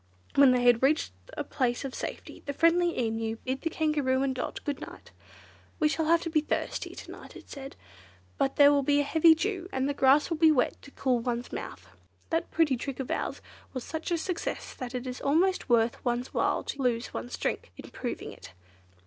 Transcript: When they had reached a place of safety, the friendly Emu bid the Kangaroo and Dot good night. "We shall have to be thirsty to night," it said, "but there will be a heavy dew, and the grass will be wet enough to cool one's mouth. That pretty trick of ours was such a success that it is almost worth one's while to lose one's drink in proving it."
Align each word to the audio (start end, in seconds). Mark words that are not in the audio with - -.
When 0.33 0.51
they 0.51 0.63
had 0.63 0.81
reached 0.81 1.11
a 1.37 1.43
place 1.43 1.85
of 1.85 1.93
safety, 1.93 2.41
the 2.47 2.53
friendly 2.53 2.97
Emu 2.99 3.35
bid 3.45 3.61
the 3.61 3.69
Kangaroo 3.69 4.23
and 4.23 4.33
Dot 4.33 4.59
good 4.63 4.81
night. 4.81 5.11
"We 5.79 5.87
shall 5.87 6.05
have 6.05 6.23
to 6.23 6.29
be 6.31 6.41
thirsty 6.41 6.95
to 6.95 7.11
night," 7.11 7.35
it 7.35 7.51
said, 7.51 7.75
"but 8.39 8.55
there 8.55 8.71
will 8.71 8.81
be 8.81 8.99
a 8.99 9.03
heavy 9.03 9.35
dew, 9.35 9.69
and 9.71 9.87
the 9.87 9.93
grass 9.93 10.31
will 10.31 10.37
be 10.37 10.51
wet 10.51 10.71
enough 10.73 10.81
to 10.81 10.89
cool 10.89 11.19
one's 11.19 11.51
mouth. 11.51 11.87
That 12.31 12.49
pretty 12.49 12.77
trick 12.77 12.99
of 12.99 13.11
ours 13.11 13.41
was 13.75 13.83
such 13.83 14.09
a 14.09 14.17
success 14.17 14.73
that 14.73 14.95
it 14.95 15.05
is 15.05 15.21
almost 15.21 15.69
worth 15.69 16.03
one's 16.03 16.33
while 16.33 16.63
to 16.63 16.81
lose 16.81 17.13
one's 17.13 17.37
drink 17.37 17.71
in 17.77 17.91
proving 17.91 18.31
it." 18.31 18.53